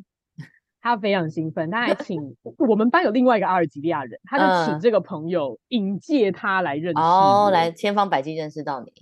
[0.80, 8.92] 他非常兴奋，他还 请我们班有另外一个阿尔及利亚人，他就请这个朋友引介他来认识，哦，来千方百计认识到你。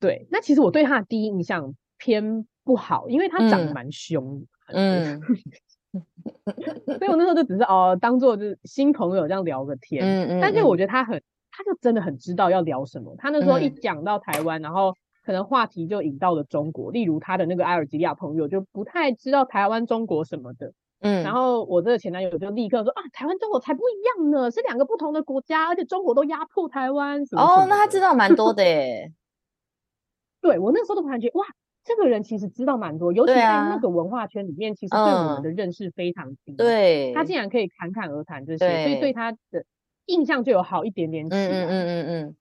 [0.00, 5.20] 对，那其实我对他的第一印象偏不好，因为他长得蛮凶，嗯，
[6.84, 13.14] 所以我那时候就只是哦，当做就是新朋友这样聊个天，嗯嗯，但是我觉得他很，他就真的很知道要聊什么。
[13.18, 14.94] 他那时候一讲到台湾，然后。
[15.26, 27.20] 可能话题就引到了中国，例如他的那个埃尔及利亚朋友就不太知道台湾、中国什么的，嗯，然后我这个前男友就立刻说啊，台湾、中国才不一样呢，是两个不同的国家，而且中国都压迫台湾。
[27.32, 29.12] 哦，那他知道蛮多的耶。
[30.40, 31.44] 对我那时候都感觉哇，
[31.82, 36.52] 这个人其实知道蛮多，尤其在那个文化圈里面，其实对我们的认识非常低。
[36.52, 39.64] 对，他竟然可以侃侃而谈这些，所以对他的
[40.04, 41.48] 印象就有好一点点起来。
[41.48, 42.36] 嗯嗯嗯嗯。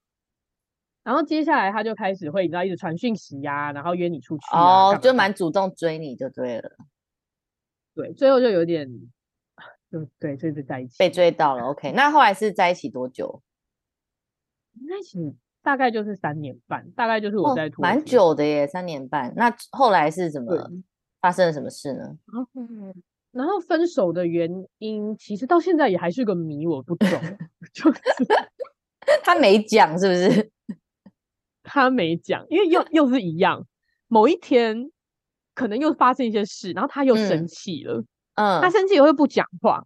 [1.06, 6.72] 然后接下来他就开始会，你知道，一直传讯息呀，然后约你出去哦，就蛮主动追你就对了。
[7.94, 8.90] 对，最后就有点，
[9.92, 11.64] 就对，就是在一起，被追到了。
[11.66, 13.44] OK，那后来是在一起多久？
[14.90, 19.32] 在一起大概就是三年半，大概就是我在拖，蛮久的耶，三年半。
[19.38, 20.70] 那后来是怎么
[21.22, 22.18] 发生了什么事呢？
[23.32, 27.10] 然后分手的原因其实到现在也还是个谜，我不懂，
[27.74, 28.02] 就是
[29.24, 30.52] 他没讲，是不是？
[31.76, 33.68] 他没讲，因为又又是一样，
[34.08, 34.90] 某一天
[35.54, 38.02] 可能又发生一些事，然后他又生气了。
[38.36, 39.86] 嗯，他生气也会不讲话。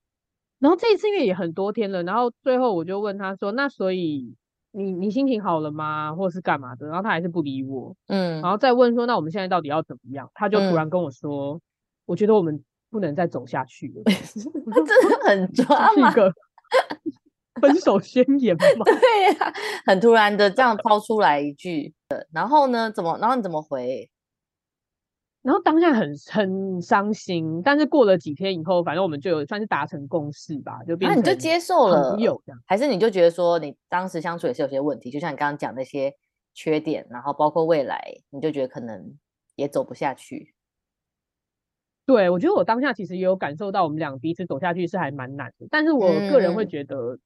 [0.60, 4.36] 然后这一次因为也很多天了，然后最后我就问他说：“那所以
[4.72, 6.14] 你你心情好了吗？
[6.14, 7.96] 或者是干嘛的？”然后他还是不理我。
[8.08, 11.60] 嗯，然后再问说：“那我们现在到底要怎么样？”他就突然跟我说
[12.06, 16.14] ：“我觉得我们不能再走下去了。”他真的很抓 马。
[17.60, 18.86] 分手宣言吗？
[18.86, 19.54] 对呀，
[19.86, 21.94] 很突然的这样抛出来一句，
[22.32, 24.10] 然后呢，怎么，然后你怎么回？
[25.42, 36.14] 然后当下很很伤心，但是过了几天以后，反正我们就有算是达成共识吧，就变成你就接受了，有还是你就觉得说你当时相处也是有些问题，就像你刚刚讲那些
[36.54, 39.18] 缺点，然后包括未来，你就觉得可能
[39.56, 40.54] 也走不下去。
[42.06, 47.18] 对，我觉得我当下其实也有感受到，我们俩彼此走下去是还蛮难的，但是我个人会觉得。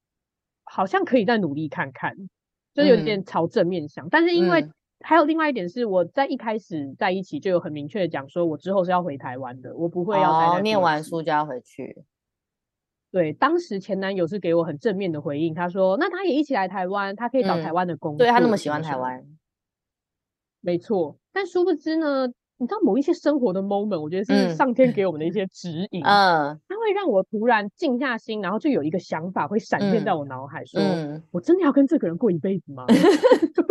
[0.64, 2.14] 好像可以再努力看看，
[2.74, 4.08] 就有点朝正面想。
[4.08, 4.66] 但是因为
[5.00, 12.04] 还有另外一点是，我在一开始在一起就有很明确的讲，说我之后是要回台湾的，我不会要待在念完书就要回去。
[13.10, 19.24] 对，当时前男友是给我很正面的回应，他说：“那他也一起来台湾，他可以找台湾的工作。”对他那么喜欢台湾，
[20.60, 21.16] 没错。
[21.32, 26.02] 但殊不知呢，你知道某一些生活的 moment，我觉得是上天 给我们的一些指引。
[26.04, 30.80] 嗯，它会让我突然静下心，然后就有一个想法会闪现在我脑海，说
[31.32, 32.84] ：“我真的要跟这个人过一辈子吗？”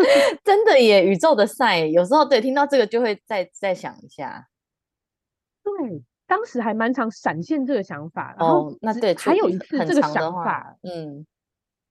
[0.44, 4.48] 真的耶，宇宙的赛，有时候对听到这个就会再再想一下。
[5.64, 6.04] 对。
[6.26, 11.28] 当时还蛮常闪现这个想法，然后那对，还有一次这个想法，嗯，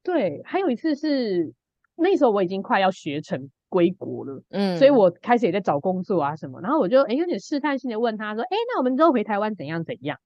[0.03, 1.53] 对，还有一次是
[1.95, 10.19] 那时候我已经快要学成归国了，嗯，所以我开始也在找工作啊什么，然后我就哎有点试探性的问他说，哎，那我们之后回台湾怎样怎样？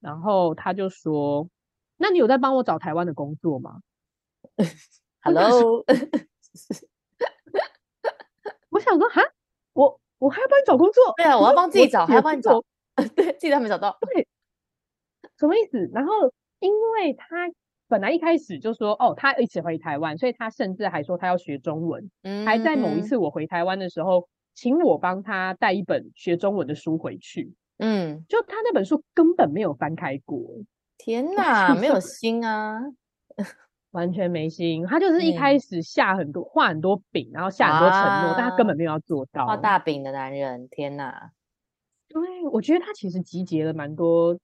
[0.00, 1.48] 然后他就说，
[1.96, 3.78] 那你有在帮我找台湾的工作吗
[5.20, 5.84] ？Hello，
[8.70, 9.22] 我想说哈，
[9.74, 11.14] 我我还要帮你找工作？
[11.16, 12.60] 对啊，我要帮自己找，还要帮你找。
[13.14, 13.96] 对，记得还没找到。
[14.00, 14.26] 对，
[15.38, 15.88] 什么意思？
[15.94, 17.48] 然后，因为他
[17.90, 22.08] 本来一开始就说，哦，他一起回台湾，所以他甚至还说他要学中文，
[22.46, 27.52] 还在某一次我回台湾的时候，请我帮他带一本学中文的书回去。
[27.78, 30.40] 嗯，就他那本书根本没有翻开过。
[30.96, 32.80] 天 哪，没有心啊，
[33.90, 34.86] 完全没心。
[34.86, 39.46] 他就是一开始下很多画很多饼，然后下很多承诺，但他根本没有要做到。
[39.46, 41.32] 画大饼的男人，天哪！
[42.08, 42.20] 对，
[42.52, 44.38] 我觉得他其实集结了蛮多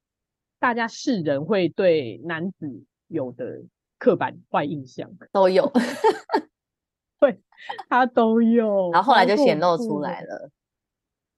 [0.58, 3.62] 大家世人会对男子有的
[3.98, 5.70] 刻板坏印象，都有，
[7.20, 7.40] 对，
[7.88, 10.50] 他都有，然后后来就显露出来了，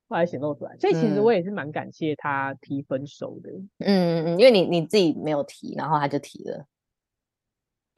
[0.09, 6.67] 后来显露出来，所以其实我也是蛮感谢他提分手的，嗯嗯嗯，因为你你自己没有提，然后他就提了。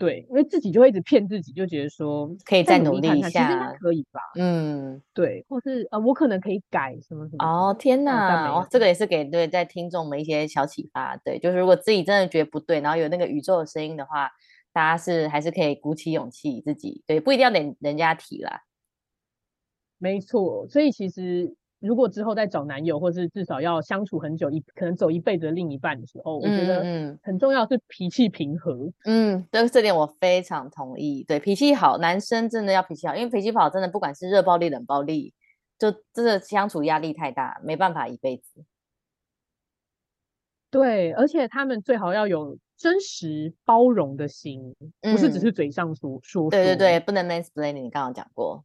[0.01, 4.19] 对，因为自己就会一直骗自己，就觉得说可以再努力一下，其实可以吧？
[4.39, 7.45] 嗯，对，或是呃，我可能可以改什么什么。
[7.47, 8.49] 哦，天哪！
[8.49, 11.19] 哦，这个也是给对在听众们一些小启发。
[11.19, 14.31] 对，就是如果自己真的觉得不对，然后有那个宇宙的声音的话，
[14.73, 18.63] 大家是还是可以鼓起勇气自己，对，不一定要等人家提啦。
[19.99, 21.55] 没错，所以其实。
[21.81, 28.93] 如果之后再找男友，或是至少要相处很久一可能走一辈子的另一半的时候，我觉得嗯很重要是脾气平和。
[29.05, 31.25] 嗯，这这点我非常同意。
[31.25, 35.33] 对，脾气好，男生真的要脾气好，因为脾气不好，真的不管是热暴力、冷暴力，
[35.79, 38.65] 就真的相处压力太大，没办法一辈子。
[40.71, 46.49] 对，而且他们最好要有真实包容的心，不是只是嘴上说说。
[46.51, 48.65] 对对对，不能 mansplaining，你刚刚讲过。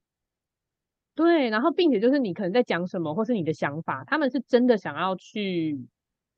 [1.16, 5.80] 对，然后并且就是你可能在讲什么，或是你的想法，他们是真的想要去，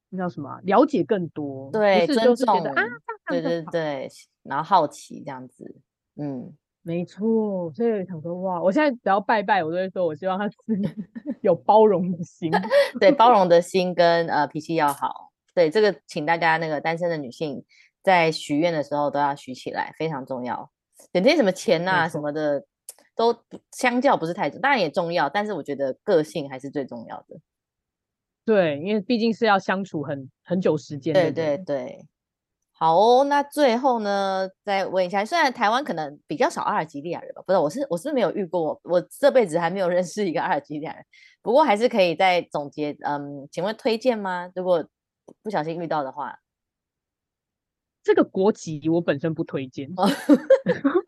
[0.09, 0.59] 那叫什么？
[0.63, 2.83] 了解更多，对，尊重啊，
[3.27, 4.07] 对对对，
[4.43, 5.75] 然后好奇这样子，
[6.15, 7.73] 嗯，没错。
[7.73, 10.55] 所以想说，哇，我现在只要拜拜，我都会说，我希望他是
[11.41, 12.51] 有包容的心，
[13.01, 15.31] 对，包容的心跟呃脾气要好。
[15.55, 17.65] 对，这个请大家那个单身的女性
[18.03, 20.69] 在许愿的时候都要许起来，非常重要。
[21.11, 22.63] 整天什么钱呐什么的。
[23.17, 23.35] 都
[23.71, 27.37] 相较不是太重，当然也重要，但是我觉得个性还是最重要的。
[28.45, 31.13] 对，因为毕竟是要相处很很久时间。
[31.13, 32.05] 对对对，
[32.71, 33.25] 好哦。
[33.25, 41.03] 那最后呢，再问一下，虽然台湾可能比较少阿尔及利亚人吧，不是，我是我是没有遇过，我这辈子还没有认识一个阿尔及利亚人。
[41.41, 44.49] 不过还是可以再总结，嗯，请问推荐吗？
[44.55, 44.87] 如果
[45.43, 46.39] 不小心遇到的话，
[48.03, 49.89] 这个国籍我本身不推荐。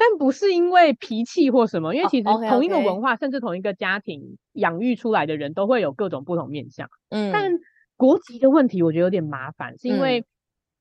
[0.00, 6.88] 但不是因为脾气或什么，因为其实同一个文化，甚至同一个家庭养育出来的人都会有各种不同面相。
[7.10, 7.52] 嗯，但
[7.98, 10.24] 国籍的问题，我觉得有点麻烦，是因为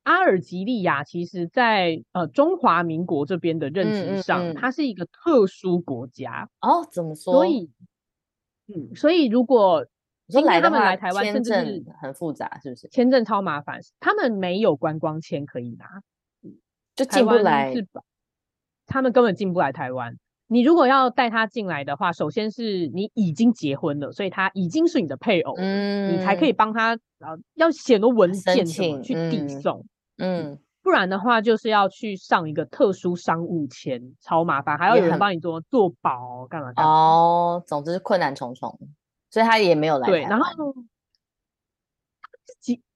[0.03, 6.49] 阿尔及利亚其实，在呃中华民国这边的认知上，它是一个特殊国家。
[6.61, 7.33] 哦，怎么说？
[7.33, 7.69] 所以，
[8.73, 9.85] 嗯，所以如果
[10.29, 12.87] 今天他们来台湾，甚至是很复杂，是不是？
[12.87, 16.01] 签证超麻烦，他们没有观光签可以拿，
[16.95, 17.73] 就进不来。
[18.89, 20.13] 他们根本进不来台湾。
[20.47, 29.85] 你如果要带他进来的话，首先是你已经结婚了，所以他已经是你的配偶，嗯，你才可以帮他啊，要写个文件什么去递送，
[30.17, 36.91] 嗯，不然的话就是要去上一个特殊商务签，超麻烦，还要有人帮你做做保干嘛干嘛。
[36.91, 38.75] 哦，总之困难重重，
[39.29, 40.07] 所以他也没有来。
[40.07, 40.45] 对，然后。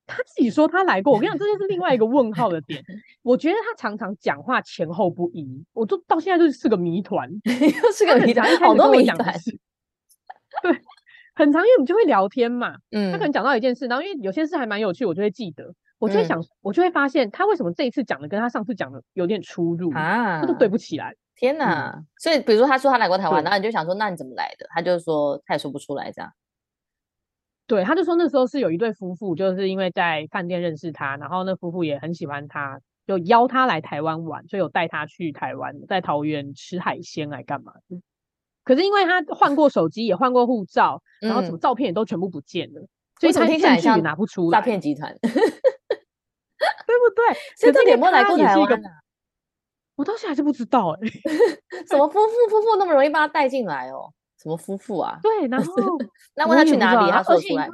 [0.05, 2.83] 他自己说他来过，我跟你讲，这就是另外一个问号的点。
[3.23, 9.17] 我觉得他常常讲话前后不一，我都到现在就是个谜团，又是个谜团， 好多谜团。
[10.61, 10.71] 对，
[11.35, 12.75] 很长，因为我们就会聊天嘛。
[12.91, 21.15] 嗯，他可能讲到一件事，然后因为有些事还蛮有趣，我就会记得，我就会想，我就会发现他为什么这一次讲的跟他上次讲的有点出入啊，他都对不起来。
[21.35, 21.99] 天哪！
[22.19, 24.67] 所以比如说他说他来过台湾，然后你就想说，那你怎么来的？
[24.69, 26.31] 他就说他也说不出来这样。
[27.73, 37.73] 对，他就说那时候是有一对夫妇，就是因为在饭店认识他，然后那夫妇也很喜欢他，就邀他来台湾玩，就有带他去台湾，在桃园吃海鲜来干嘛？
[38.63, 42.87] 可是因为他换过手机，也换过护照，然后什么照片也都全部不见了，
[43.19, 45.33] 所以他听起来也拿不出诈骗集团， 对不
[47.15, 47.33] 对？
[47.57, 48.79] 所以到底有没有来过台湾
[49.95, 50.99] 我到现在还是不知道哎，
[51.89, 54.13] 什么夫妇夫妇那么容易把他带进来哦？
[54.43, 55.17] 什么夫妇啊？
[55.23, 55.73] 对，然后
[56.35, 57.69] 那问他去哪里，他说出来，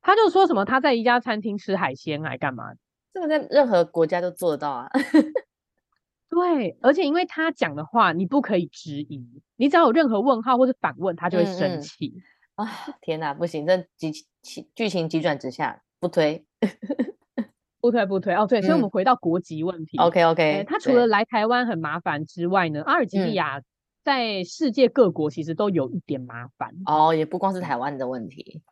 [0.00, 2.72] 他就说什么他在一家餐厅吃海鲜，还干嘛？
[3.12, 4.88] 这个在任何国家都做得到啊。
[6.30, 12.14] 对，而且因为他讲的话，你不可以质疑，你只要有任何问号或者反问，他就会生气
[12.54, 12.66] 啊！
[13.02, 14.12] 天哪，不行，这急
[14.74, 16.46] 剧情急转直下，不推，
[17.80, 18.46] 不推，不推哦。
[18.46, 19.98] 对，所以我们回到国籍问题。
[19.98, 23.60] OK OK，他除了来台湾很麻烦之外呢，阿尔及利亚
[24.02, 28.62] 在世界各国其实都有一点麻烦哦，也不光是台湾的问题。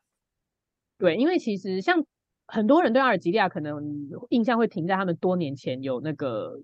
[0.99, 2.05] 对，因为其实像
[2.47, 3.83] 很多人对阿尔及利亚可能
[4.31, 6.61] 印象会停在他们多年前有那个。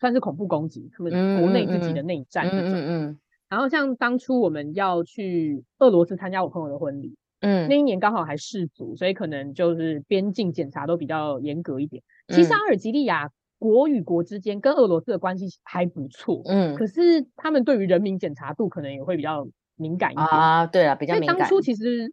[0.00, 3.16] 算是恐怖攻击，他们国内自己的内战那种。
[3.48, 12.02] 然后像当初我们要去俄罗斯参加我朋友的婚礼，嗯，那一年刚好还世足，所以可能就是边境检查都比较严格一点。
[12.28, 19.46] 其实阿尔及利亚国与国之间跟俄罗斯的关系还不错，嗯，可是他们对于人民检查度可能也会比较
[19.76, 20.66] 敏感一点啊。
[20.66, 21.38] 对啊，比较敏感。
[21.38, 22.12] 当初其实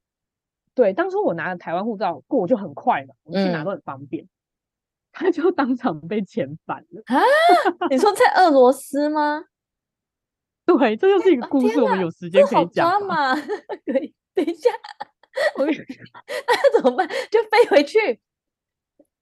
[0.73, 4.27] 对当初我拿了台湾护照过就很快嘛，我去哪都很方便。
[5.13, 7.19] 他就当场被遣返了啊！
[7.89, 9.43] 你说在俄罗斯吗？
[10.65, 11.81] 对，这就是一个故事。
[11.81, 13.35] 我们有时间可以讲吗？
[13.85, 14.13] 可以。
[14.33, 14.69] 等一下，
[15.57, 17.05] 我那怎么办？
[17.29, 18.21] 就飞回去？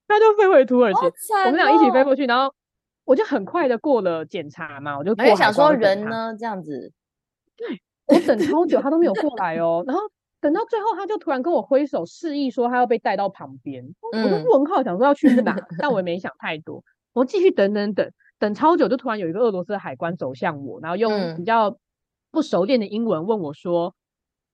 [0.10, 1.00] 那就飞回土耳其。
[1.46, 2.54] 我们俩一起飞过去，然后
[3.06, 6.92] 我就很快的过了检查嘛，我就没想说人呢这样子。
[7.56, 10.02] 对我等超久，他都没有过来哦，然后。
[10.42, 16.82] 等到最后，他就突然跟我挥手示意说他要被带到旁边，我就问号，想说要去哪，但我也没想太多，
[17.12, 21.78] 我继续等等等等超久，就突然有一个俄罗斯海关走向我，然后用比较
[22.32, 23.94] 不熟练的英文问我说：“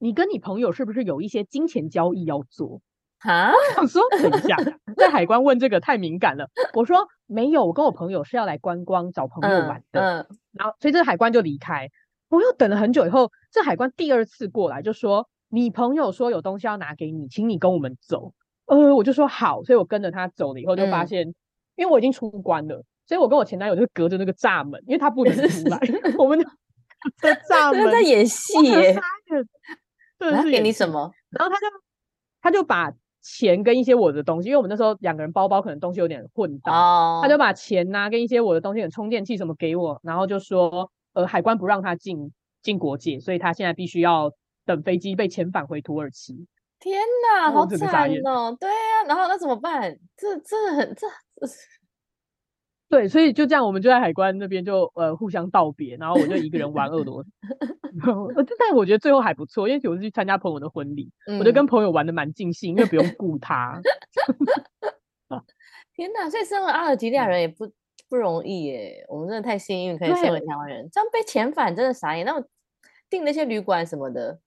[0.01, 2.81] 你跟你朋友是不是有一些金钱交易要做？”
[3.25, 4.55] 啊，我 想说等一下，
[4.95, 6.49] 在海关问这个太敏感了。
[6.73, 10.27] 我说没有，我跟我朋友是要来观光找朋友玩的。
[10.51, 11.89] 然后所以这海关就离开，
[12.29, 15.27] 我又等了很久以后，这海关第二次过来就说。
[15.49, 18.33] 你朋友说有东西要拿给你，请你跟我们走。
[18.65, 21.25] 呃，我就说好，所以我跟着他走了以后，就发现，
[21.75, 25.79] 因为我已经出关了，所以我跟我前男友就隔着那个栅门，因为他不能出来，
[26.17, 26.45] 我们就
[27.21, 28.99] 在栅门在演戏耶。
[30.17, 31.09] 对，他给你什么？
[31.29, 31.67] 然后他就
[32.41, 32.91] 他就把
[33.25, 44.31] 钱跟一些我的东西，因为我们那时候两个人包包可能东西有点混到，他就把钱呐跟一些我的东西，充电器什么给我，然后就说，呃，海关不让他进进国界，所以他现在必须要。
[44.67, 46.33] 等飞机被遣返回土耳其，
[46.79, 48.57] 天哪，好惨哦！
[48.59, 49.95] 对啊，然后那怎么办？
[50.17, 51.05] 这这很这，
[52.89, 57.29] 对，所以就这样，我们就在海关那边就呃互相道别，然后我就一个人玩俄罗斯。
[58.59, 63.79] 但我觉得最后还不错，因为我是去参加朋友的婚礼，我就跟朋友玩的蛮尽兴，因为不用顾他。
[65.95, 67.71] 天哪，所以身为阿尔及利亚人也不
[68.09, 72.25] 不容易耶，我们真的太幸运可以身为台湾人，这样被遣返真的傻眼。
[72.25, 72.45] 那我
[73.09, 74.39] 订那些旅馆什么的。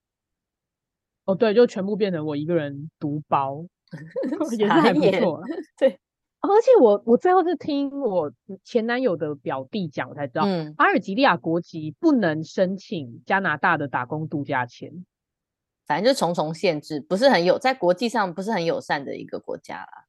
[1.25, 3.65] 哦，对，就全部变成我一个人独包，
[4.59, 5.43] 也是还不错。
[5.77, 5.99] 对，
[6.55, 8.33] 而且我我最后是听我
[8.65, 10.47] 前男友的表弟讲，我才知道，
[10.77, 15.05] 阿尔及利亚国籍不能申请加拿大的打工度假签，
[15.87, 20.05] 反正就重重限制，不是很有在国际上不是很友善的一个国家啦。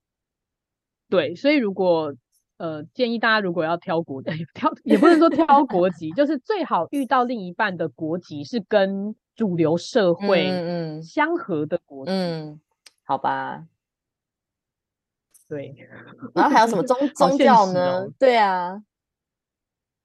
[1.09, 2.13] 对，所以如果
[2.57, 4.21] 呃建议大家如果要挑国
[4.53, 9.15] 挑，也不能说挑国籍，就是最好遇到另一半的国籍是跟。
[9.35, 12.59] 主流社会嗯相合的国家，嗯，
[13.05, 13.65] 好吧，
[15.49, 15.75] 对，
[16.35, 18.07] 然后还有什么 宗宗教呢？
[18.19, 18.81] 对啊，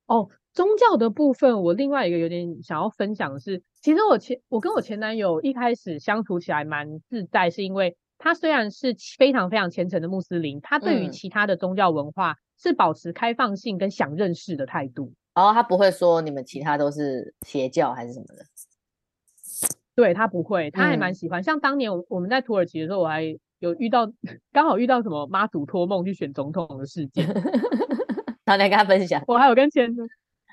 [0.07, 18.47] 哦，宗教的部分，我另外一个有点想要分享的是，其实我前我跟我前男友一开始相处起来蛮自在，是因为他虽然是非常非常虔诚的穆斯林，他对于其他的宗教文化是保持开放性跟想认识的态度，然后他不会说你们其他都是邪教还是什么的。
[19.95, 21.43] 对他不会，他还蛮喜欢。
[21.43, 24.11] 像当年我我们在土耳其的时候，我还有遇到，
[24.53, 27.27] 刚好遇到什么妈祖托梦去选总统的事件，
[28.45, 29.23] 然后来跟他分享。
[29.27, 29.95] 我还有跟前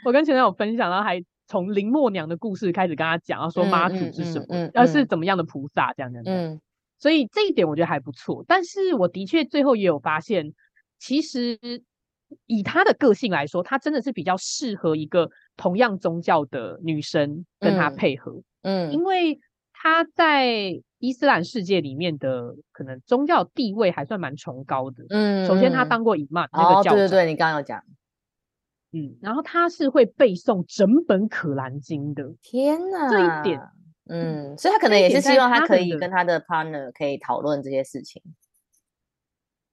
[0.06, 6.22] 我跟前男友分享，然后还从林默娘的故事开始跟他讲，然后说妈祖是什么，呃是怎么样的菩萨这样子。
[6.26, 6.60] 嗯，
[6.98, 8.46] 所以这一点我觉得还不错。
[8.48, 10.54] 但是我的确最后也有发现，
[10.98, 11.58] 其实
[12.46, 18.42] 以他的个性来说，他真的是比较适合一个同样宗教的女生跟他配合。
[18.62, 19.38] 嗯，因为
[19.84, 25.04] 他在伊斯兰世界里面的可能宗教地位还算蛮崇高的。
[25.10, 27.84] 嗯，首先他当过伊曼那个教对对对，你刚刚有讲。
[28.92, 32.32] 嗯，然后他是会背诵整本可兰经的。
[32.44, 33.60] 天哪，这一点，
[34.08, 38.22] 嗯，所以他可能也是希望他可以跟他的 partner 可以讨论这些事情。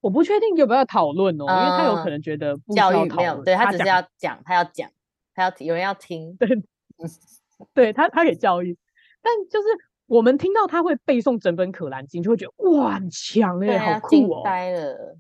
[0.01, 4.91] 我不确定有没有讨论哦，因为他有可能觉得教育没有，对他只是要讲，他要讲，
[5.35, 6.49] 他要有人要听，对，
[7.75, 8.79] 对他他给教育，
[9.21, 9.69] 但就是
[10.09, 15.17] 我们听到他会背诵整本可兰经，就会觉得哇，很强哎，好酷哦，惊呆了，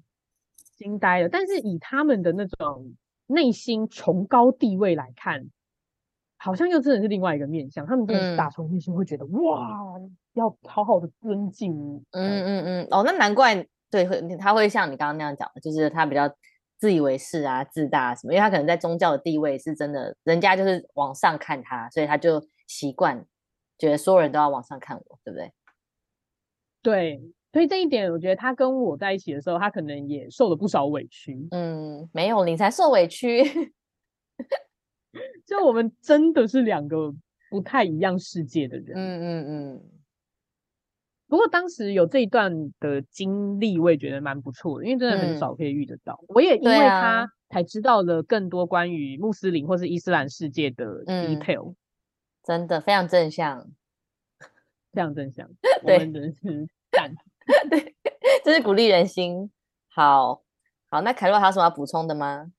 [0.76, 1.28] 惊呆了。
[1.28, 2.92] 但是以他们的那种
[3.26, 5.46] 内心崇高地位来看，
[6.38, 7.86] 好像又真的是另外一个面相。
[7.86, 9.68] 他们真的是打从内心会觉得哇，
[10.32, 11.72] 要好好的尊敬。
[12.10, 13.64] 嗯嗯嗯，哦，那难怪。
[13.90, 16.30] 对，会他会像你刚刚那样讲的，就是他比较
[16.78, 23.24] 自以为是啊、自大什么，因为他可能在宗教的地位是真的，人家就是往上看他，所以他就习惯
[23.78, 25.52] 觉得所有人都要往上看我，对不对？
[26.82, 27.20] 对，
[27.52, 31.48] 所以这一点，我觉得他跟我在一起的时候，他可能也受了不少委屈。
[31.50, 33.42] 嗯，没有，你才受委屈。
[35.46, 37.12] 就我们真的是两个
[37.50, 38.96] 不太一样世界的人。
[38.96, 39.90] 嗯嗯嗯。
[41.26, 46.22] 不过当时有这一段的经历，我也觉得蛮不错的，因为真的很少可以遇得到。
[46.28, 51.74] 我也因为他才知道了更多关于穆斯林或是伊斯兰世界的 detail，
[52.48, 53.68] 真的非常正向，
[54.90, 55.46] 非常正向。
[55.84, 57.14] 对，真的是赞，
[57.68, 57.94] 对，
[58.42, 59.50] 这是鼓励人心。
[59.90, 60.42] 好
[60.88, 62.50] 好，那凯洛还有什么要补充的吗？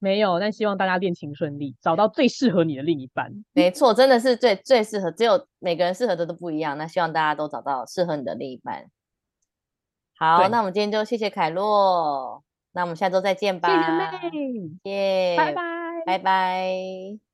[0.00, 3.32] 没有，但希望大家恋情顺利，找到最适合你的另一半。
[3.52, 6.76] 没错，真的是最最适合，只有每个人适合的都不一样。
[6.76, 8.90] 那希望大家都找到适合你的另一半。
[10.18, 13.68] 好，那我们今天就谢谢凯洛，那我们下周再见吧。
[13.68, 15.62] 谢谢妹，耶，拜拜，
[16.04, 17.25] 拜拜。